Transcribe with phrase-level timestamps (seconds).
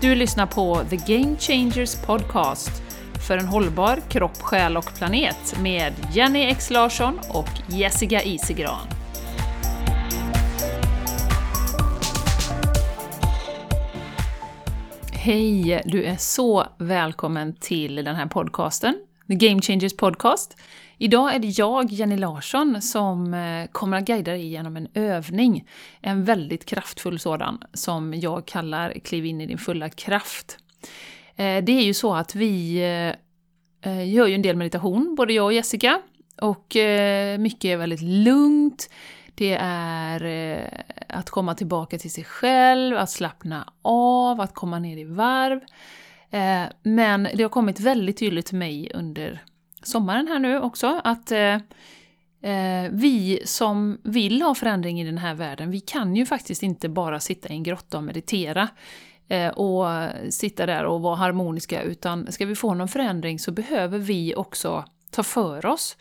[0.00, 2.82] Du lyssnar på The Game Changers Podcast
[3.26, 8.88] för en hållbar kropp, själ och planet med Jenny X Larsson och Jessica Isegran.
[15.12, 15.82] Hej!
[15.84, 18.94] Du är så välkommen till den här podcasten,
[19.28, 20.56] The Game Changers Podcast.
[21.00, 25.68] Idag är det jag, Jenny Larsson, som eh, kommer att guida dig genom en övning.
[26.00, 30.58] En väldigt kraftfull sådan, som jag kallar Kliv in i din fulla kraft.
[31.36, 32.78] Eh, det är ju så att vi
[33.80, 36.00] eh, gör ju en del meditation, både jag och Jessica,
[36.40, 36.76] och
[37.38, 38.90] mycket är väldigt lugnt.
[39.34, 40.70] Det är
[41.08, 45.60] att komma tillbaka till sig själv, att slappna av, att komma ner i varv.
[46.82, 49.42] Men det har kommit väldigt tydligt till mig under
[49.82, 51.54] sommaren här nu också, att eh,
[52.52, 56.88] eh, vi som vill ha förändring i den här världen, vi kan ju faktiskt inte
[56.88, 58.68] bara sitta i en grotta och meditera
[59.28, 59.86] eh, och
[60.30, 64.84] sitta där och vara harmoniska, utan ska vi få någon förändring så behöver vi också
[65.10, 65.96] ta för oss.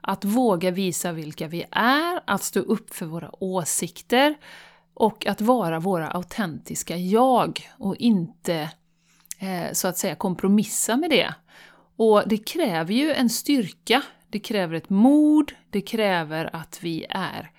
[0.00, 4.34] Att våga visa vilka vi är, att stå upp för våra åsikter
[4.94, 8.70] och att vara våra autentiska jag och inte
[9.38, 11.34] eh, så att säga kompromissa med det.
[12.02, 17.50] Och det kräver ju en styrka, det kräver ett mod, det kräver att vi är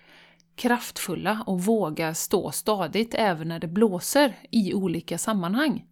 [0.55, 5.85] kraftfulla och vågar stå stadigt även när det blåser i olika sammanhang.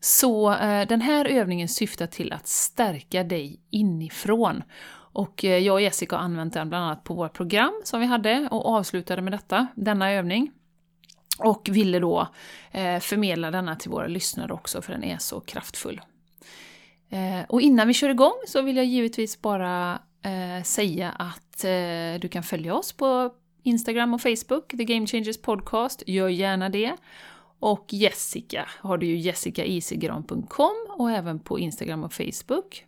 [0.00, 4.62] Så eh, den här övningen syftar till att stärka dig inifrån.
[4.94, 8.06] Och eh, jag och Jessica har använt den bland annat på vårt program som vi
[8.06, 10.52] hade och avslutade med detta, denna övning.
[11.38, 12.28] Och ville då
[12.70, 16.00] eh, förmedla denna till våra lyssnare också för den är så kraftfull.
[17.12, 22.20] Eh, och innan vi kör igång så vill jag givetvis bara eh, säga att eh,
[22.20, 26.02] du kan följa oss på Instagram och Facebook, The Game Changers Podcast.
[26.06, 26.96] Gör gärna det.
[27.58, 32.84] Och Jessica har du ju jessicaisigran.com och även på Instagram och Facebook.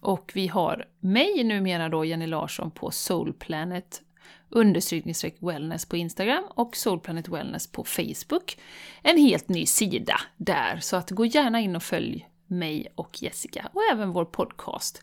[0.00, 4.02] Och vi har mig numera då, Jenny Larsson, på Soulplanet
[4.48, 8.58] understrykningsstreck wellness på Instagram och Soulplanet Wellness på Facebook.
[9.02, 13.68] En helt ny sida där, så att gå gärna in och följ mig och Jessica
[13.72, 15.02] och även vår podcast.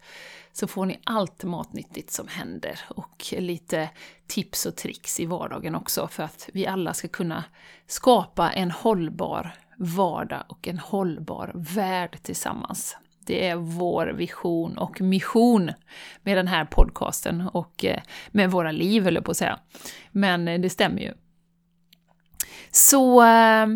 [0.53, 3.89] Så får ni allt matnyttigt som händer och lite
[4.27, 7.43] tips och tricks i vardagen också för att vi alla ska kunna
[7.87, 12.97] skapa en hållbar vardag och en hållbar värld tillsammans.
[13.25, 15.71] Det är vår vision och mission
[16.23, 18.01] med den här podcasten och eh,
[18.31, 19.59] med våra liv, höll jag på att säga.
[20.11, 21.13] Men eh, det stämmer ju.
[22.71, 23.67] Så eh,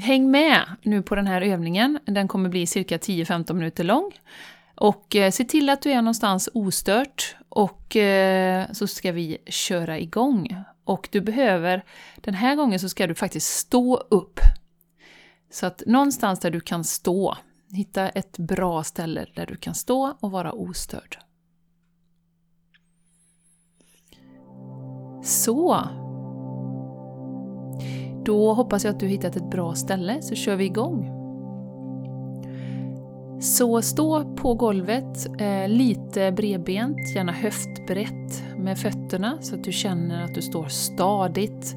[0.00, 1.98] häng med nu på den här övningen.
[2.04, 4.12] Den kommer bli cirka 10-15 minuter lång.
[4.74, 9.98] Och eh, se till att du är någonstans ostört och eh, så ska vi köra
[9.98, 10.64] igång.
[10.84, 11.84] Och du behöver,
[12.16, 14.40] den här gången så ska du faktiskt stå upp.
[15.50, 17.36] Så att någonstans där du kan stå,
[17.72, 21.18] hitta ett bra ställe där du kan stå och vara ostörd.
[25.22, 25.88] Så,
[28.24, 31.10] då hoppas jag att du hittat ett bra ställe, så kör vi igång.
[33.40, 40.24] Så stå på golvet, eh, lite bredbent, gärna höftbrett med fötterna så att du känner
[40.24, 41.76] att du står stadigt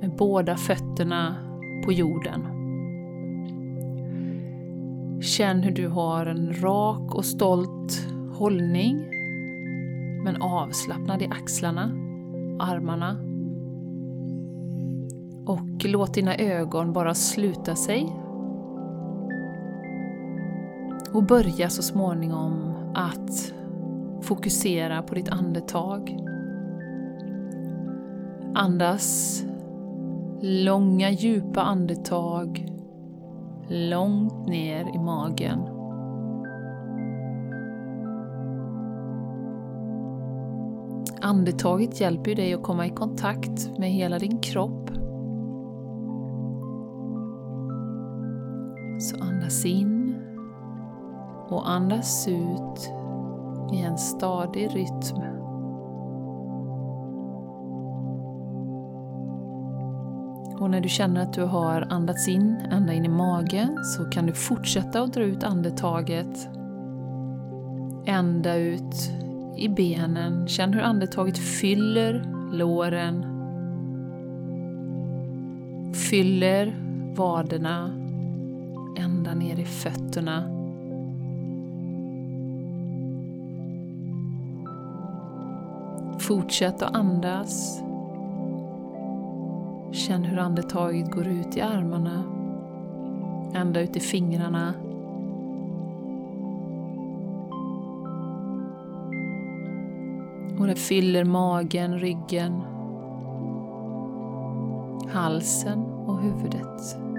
[0.00, 1.36] med båda fötterna
[1.84, 2.46] på jorden.
[5.22, 9.08] Känn hur du har en rak och stolt hållning
[10.24, 11.82] men avslappnad i axlarna,
[12.60, 13.31] armarna
[15.46, 18.16] och låt dina ögon bara sluta sig.
[21.12, 23.54] Och börja så småningom att
[24.22, 26.16] fokusera på ditt andetag.
[28.54, 29.42] Andas
[30.42, 32.66] långa djupa andetag
[33.68, 35.58] långt ner i magen.
[41.20, 44.90] Andetaget hjälper dig att komma i kontakt med hela din kropp
[49.52, 50.16] andas in
[51.48, 52.92] och andas ut
[53.72, 55.22] i en stadig rytm.
[60.60, 64.26] Och när du känner att du har andats in ända in i magen så kan
[64.26, 66.48] du fortsätta att dra ut andetaget
[68.06, 69.10] ända ut
[69.56, 70.48] i benen.
[70.48, 73.24] Känn hur andetaget fyller låren,
[76.10, 76.74] fyller
[77.16, 78.01] vaderna
[78.96, 80.62] ända ner i fötterna.
[86.18, 87.82] Fortsätt att andas.
[89.92, 92.24] Känn hur andetaget går ut i armarna,
[93.54, 94.74] ända ut i fingrarna.
[100.58, 102.60] Och det fyller magen, ryggen,
[105.12, 107.11] halsen och huvudet.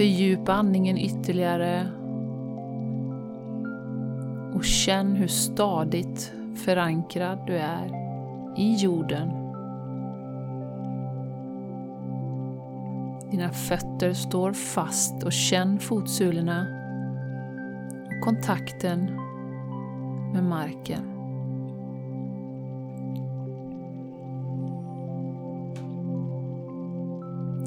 [0.00, 1.88] Fördjupa andningen ytterligare
[4.54, 7.86] och känn hur stadigt förankrad du är
[8.56, 9.28] i jorden.
[13.30, 16.66] Dina fötter står fast och känn fotsulorna
[18.06, 19.04] och kontakten
[20.32, 21.10] med marken.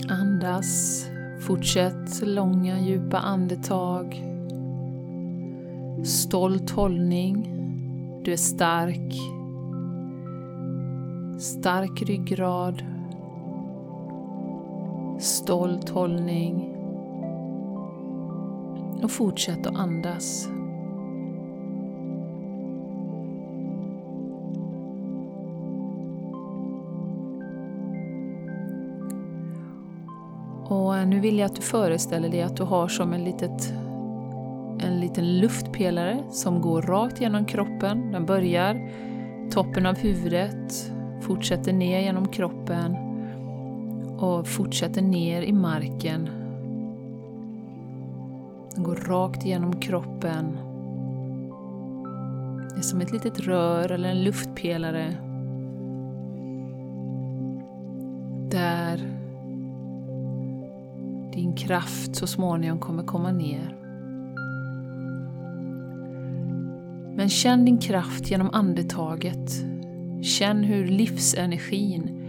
[0.09, 1.09] Andas,
[1.47, 4.23] fortsätt långa djupa andetag.
[6.03, 7.47] Stolt hållning,
[8.23, 9.13] du är stark.
[11.39, 12.83] Stark ryggrad.
[15.19, 16.75] Stolt hållning.
[19.03, 20.49] Och fortsätt att andas.
[31.05, 33.73] Nu vill jag att du föreställer dig att du har som en, litet,
[34.79, 38.11] en liten luftpelare som går rakt genom kroppen.
[38.11, 38.89] Den börjar
[39.51, 40.91] toppen av huvudet,
[41.21, 42.95] fortsätter ner genom kroppen
[44.19, 46.29] och fortsätter ner i marken.
[48.75, 50.57] Den går rakt genom kroppen.
[52.73, 55.13] Det är som ett litet rör eller en luftpelare.
[61.67, 63.75] Kraft så småningom kommer komma ner.
[67.15, 69.51] Men känn din kraft genom andetaget.
[70.21, 72.19] Känn hur livsenergin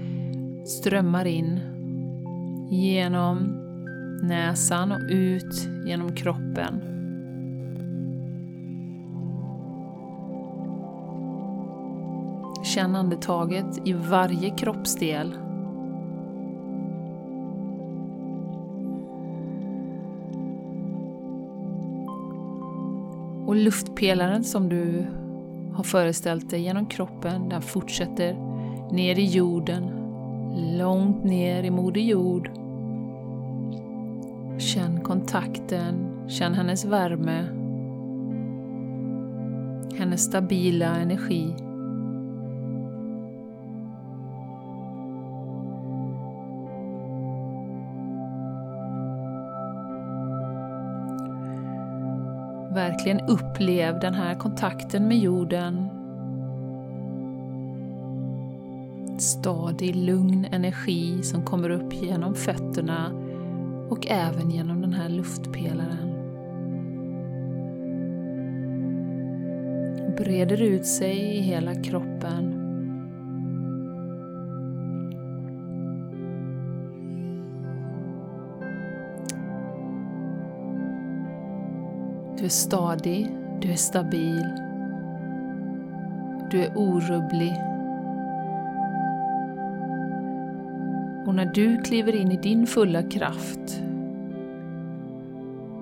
[0.67, 1.61] strömmar in
[2.71, 3.39] genom
[4.23, 6.81] näsan och ut genom kroppen.
[12.65, 15.44] Känn andetaget i varje kroppsdel
[23.55, 25.07] Och luftpelaren som du
[25.75, 28.37] har föreställt dig genom kroppen, den fortsätter
[28.93, 29.91] ner i jorden,
[30.79, 32.51] långt ner i Moder Jord.
[34.59, 35.95] Känn kontakten,
[36.29, 37.45] känn hennes värme,
[39.99, 41.55] hennes stabila energi.
[53.05, 55.89] Verkligen upplev den här kontakten med jorden.
[59.19, 63.13] Stadig, lugn energi som kommer upp genom fötterna
[63.91, 66.15] och även genom den här luftpelaren.
[70.17, 72.54] Breder ut sig i hela kroppen.
[82.45, 84.47] Du är stadig, du är stabil,
[86.51, 87.53] du är orubblig.
[91.27, 93.83] Och när du kliver in i din fulla kraft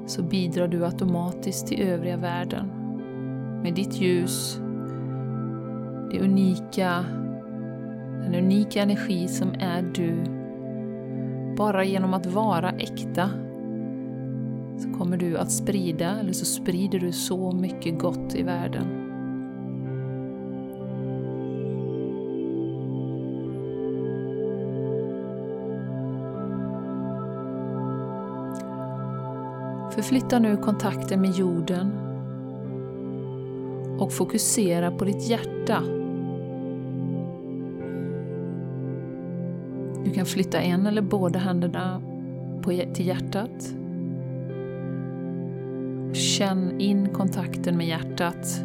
[0.06, 2.66] så bidrar du automatiskt till övriga världen
[3.62, 4.60] med ditt ljus,
[6.10, 7.04] det unika,
[8.22, 10.24] den unika energi som är du.
[11.56, 13.30] Bara genom att vara äkta
[14.78, 19.02] så kommer du att sprida, eller så sprider du så mycket gott i världen.
[29.94, 31.92] Förflytta nu kontakten med jorden
[33.98, 35.82] och fokusera på ditt hjärta.
[40.04, 42.02] Du kan flytta en eller båda händerna
[42.94, 43.74] till hjärtat
[46.12, 48.64] Känn in kontakten med hjärtat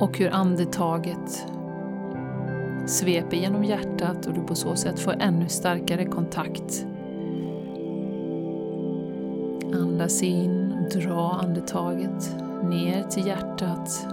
[0.00, 1.46] och hur andetaget
[2.86, 6.86] sveper genom hjärtat och du på så sätt får ännu starkare kontakt.
[9.74, 14.06] Andas in och dra andetaget ner till hjärtat.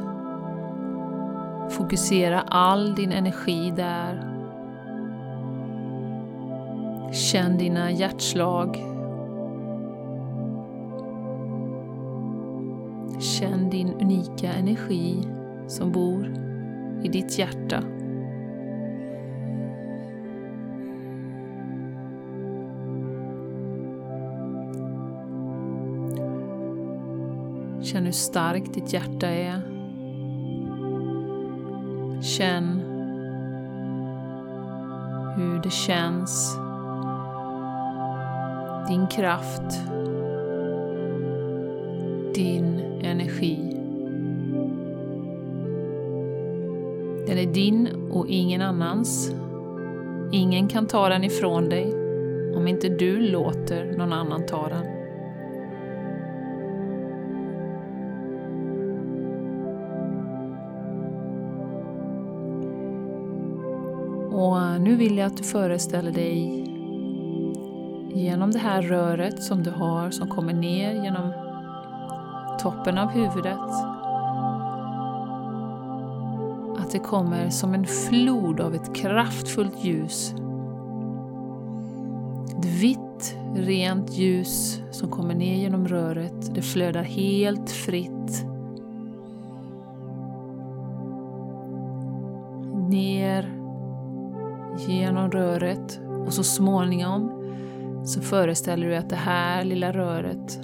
[1.70, 4.28] Fokusera all din energi där.
[7.14, 8.91] Känn dina hjärtslag
[13.20, 15.28] Känn din unika energi
[15.68, 16.26] som bor
[17.04, 17.84] i ditt hjärta.
[27.82, 29.62] Känn hur starkt ditt hjärta är.
[32.22, 32.82] Känn
[35.36, 36.58] hur det känns.
[38.88, 39.82] Din kraft
[47.42, 49.32] är din och ingen annans.
[50.32, 51.94] Ingen kan ta den ifrån dig
[52.56, 54.86] om inte du låter någon annan ta den.
[64.32, 66.68] Och eh, nu vill jag att du föreställer dig
[68.14, 71.34] genom det här röret som du har som kommer ner genom
[72.60, 73.91] toppen av huvudet
[76.92, 80.34] att det kommer som en flod av ett kraftfullt ljus.
[82.58, 86.56] Ett vitt, rent ljus som kommer ner genom röret.
[86.56, 88.46] Det flödar helt fritt.
[92.90, 93.52] Ner
[94.88, 97.32] genom röret och så småningom
[98.06, 100.60] så föreställer du att det här lilla röret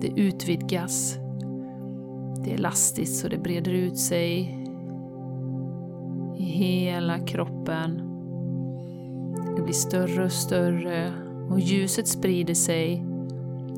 [0.00, 1.18] det utvidgas.
[2.44, 4.63] Det är elastiskt så det breder ut sig
[6.54, 8.02] hela kroppen.
[9.56, 11.12] Det blir större och större
[11.50, 13.04] och ljuset sprider sig.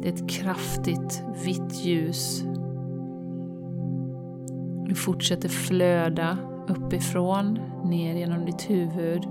[0.02, 2.44] Det är ett kraftigt vitt ljus.
[4.86, 9.22] Du fortsätter flöda uppifrån, ner genom ditt huvud,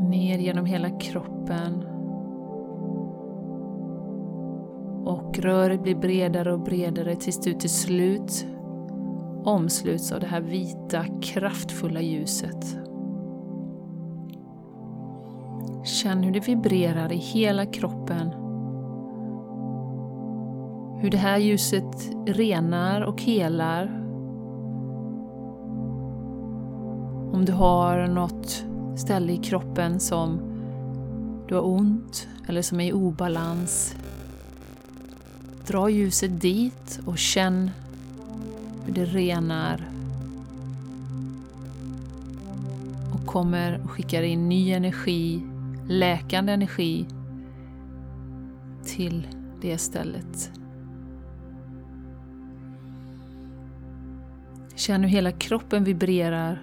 [0.00, 1.84] ner genom hela kroppen.
[5.04, 8.46] Och röret blir bredare och bredare tills du till slut
[9.44, 12.76] omsluts av det här vita, kraftfulla ljuset.
[15.84, 18.30] Känn hur det vibrerar i hela kroppen.
[21.00, 23.84] Hur det här ljuset renar och helar.
[27.32, 28.64] Om du har något
[28.96, 30.40] ställe i kroppen som
[31.48, 33.96] du har ont eller som är i obalans.
[35.66, 37.70] Dra ljuset dit och känn
[38.90, 39.88] hur det renar
[43.12, 45.42] och kommer och skickar in ny energi,
[45.88, 47.06] läkande energi
[48.84, 49.28] till
[49.60, 50.50] det stället.
[54.74, 56.62] Känn hur hela kroppen vibrerar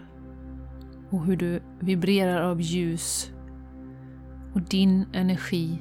[1.10, 3.32] och hur du vibrerar av ljus
[4.54, 5.80] och din energi.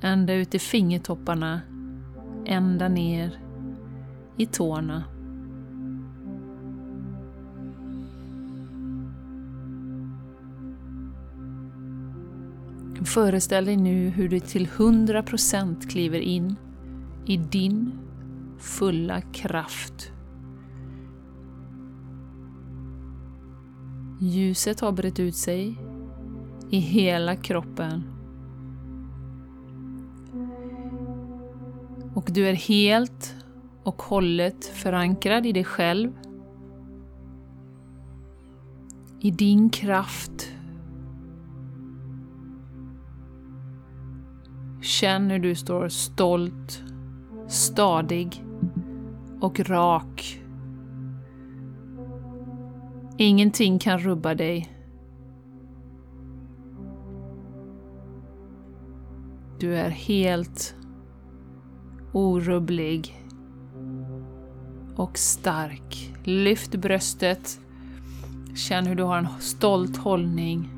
[0.00, 1.60] Ända ut i fingertopparna,
[2.46, 3.51] ända ner
[4.36, 5.04] i tårna.
[13.04, 16.56] Föreställ dig nu hur du till 100% kliver in
[17.26, 17.92] i din
[18.58, 20.12] fulla kraft.
[24.20, 25.78] Ljuset har brett ut sig
[26.70, 28.02] i hela kroppen.
[32.14, 33.34] Och du är helt
[33.82, 36.12] och hållet förankrad i dig själv,
[39.20, 40.52] i din kraft.
[44.80, 46.82] Känn hur du står stolt,
[47.48, 48.44] stadig
[49.40, 50.42] och rak.
[53.16, 54.78] Ingenting kan rubba dig.
[59.58, 60.76] Du är helt
[62.12, 63.21] orubblig
[64.96, 66.14] och stark.
[66.24, 67.60] Lyft bröstet.
[68.54, 70.68] Känn hur du har en stolt hållning.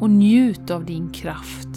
[0.00, 1.68] Och njut av din kraft.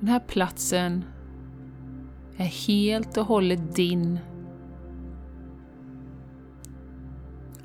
[0.00, 1.04] Den här platsen
[2.36, 4.18] är helt och hållet din.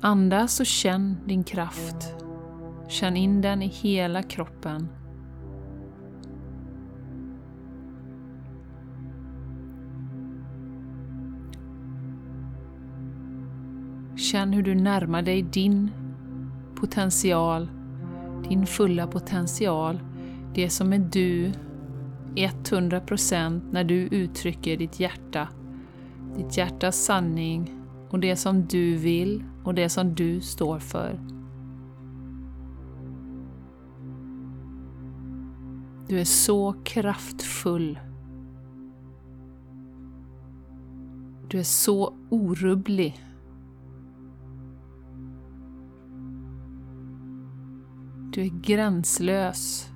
[0.00, 2.14] Andas och känn din kraft.
[2.88, 4.88] Känn in den i hela kroppen.
[14.16, 15.90] Känn hur du närmar dig din
[16.74, 17.68] potential,
[18.48, 20.00] din fulla potential,
[20.54, 21.52] det som är du
[22.34, 25.48] 100% när du uttrycker ditt hjärta,
[26.36, 27.72] ditt hjärtas sanning
[28.10, 31.20] och det som du vill och det som du står för.
[36.08, 37.98] Du är så kraftfull.
[41.48, 43.25] Du är så orubblig.
[48.36, 49.90] Du är gränslös.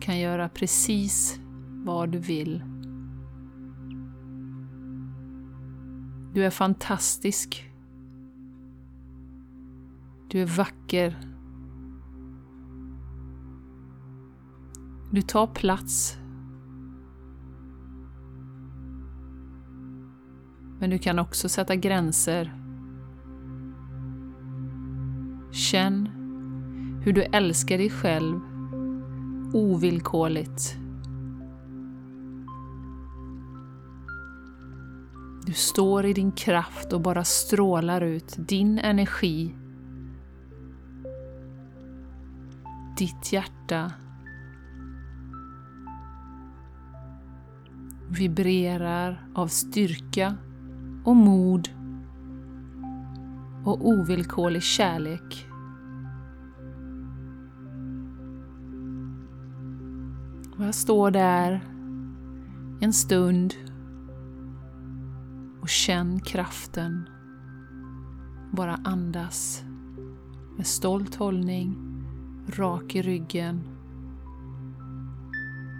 [0.00, 1.40] Kan göra precis
[1.84, 2.64] vad du vill.
[6.34, 7.72] Du är fantastisk.
[10.28, 11.20] Du är vacker.
[15.10, 16.16] Du tar plats.
[20.78, 22.54] Men du kan också sätta gränser.
[25.52, 26.11] Känn
[27.04, 28.40] hur du älskar dig själv
[29.54, 30.76] ovillkorligt.
[35.46, 39.54] Du står i din kraft och bara strålar ut din energi.
[42.98, 43.92] Ditt hjärta
[48.08, 50.36] vibrerar av styrka
[51.04, 51.68] och mod
[53.64, 55.51] och ovillkorlig kärlek.
[60.56, 61.60] Och jag står där
[62.80, 63.54] en stund
[65.60, 67.08] och känn kraften.
[68.52, 69.64] Bara andas
[70.56, 71.76] med stolt hållning,
[72.48, 73.60] rak i ryggen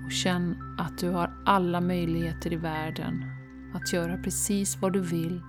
[0.06, 3.24] och känn att du har alla möjligheter i världen
[3.74, 5.40] att göra precis vad du vill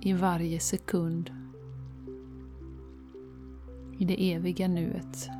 [0.00, 1.30] i varje sekund
[3.98, 5.37] i det eviga nuet.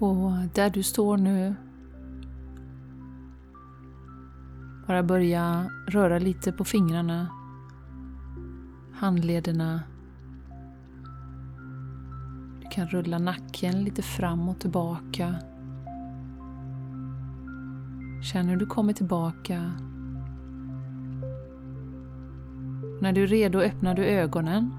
[0.00, 1.54] Och där du står nu,
[4.86, 7.28] bara börja röra lite på fingrarna,
[8.94, 9.82] handlederna.
[12.62, 15.34] Du kan rulla nacken lite fram och tillbaka.
[18.32, 19.72] Känn hur du kommer tillbaka.
[23.00, 24.70] När du är redo öppnar du ögonen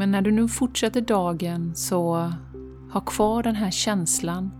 [0.00, 2.32] Men när du nu fortsätter dagen så
[2.92, 4.50] ha kvar den här känslan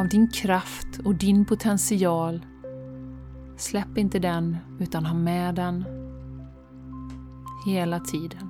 [0.00, 2.46] av din kraft och din potential.
[3.56, 5.84] Släpp inte den utan ha med den
[7.66, 8.48] hela tiden.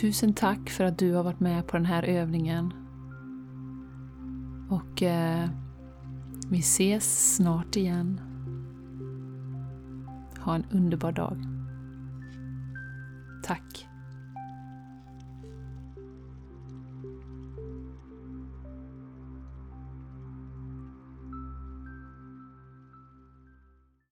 [0.00, 2.72] Tusen tack för att du har varit med på den här övningen.
[4.70, 5.48] Och eh,
[6.48, 8.33] vi ses snart igen.
[10.44, 11.36] Ha en underbar dag.
[13.42, 13.93] Tack.